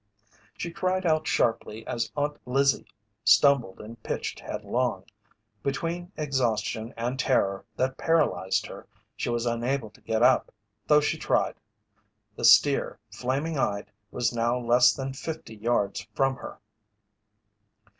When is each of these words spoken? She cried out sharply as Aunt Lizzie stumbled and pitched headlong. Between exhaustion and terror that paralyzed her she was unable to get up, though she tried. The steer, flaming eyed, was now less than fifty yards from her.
She 0.57 0.71
cried 0.71 1.05
out 1.05 1.27
sharply 1.27 1.85
as 1.85 2.11
Aunt 2.17 2.37
Lizzie 2.47 2.87
stumbled 3.23 3.79
and 3.79 4.01
pitched 4.01 4.39
headlong. 4.39 5.05
Between 5.61 6.11
exhaustion 6.17 6.91
and 6.97 7.19
terror 7.19 7.65
that 7.77 7.99
paralyzed 7.99 8.65
her 8.65 8.87
she 9.15 9.29
was 9.29 9.45
unable 9.45 9.91
to 9.91 10.01
get 10.01 10.23
up, 10.23 10.51
though 10.87 11.01
she 11.01 11.19
tried. 11.19 11.53
The 12.35 12.45
steer, 12.45 12.97
flaming 13.11 13.59
eyed, 13.59 13.91
was 14.09 14.33
now 14.33 14.57
less 14.57 14.91
than 14.91 15.13
fifty 15.13 15.55
yards 15.55 16.07
from 16.15 16.37
her. 16.37 16.57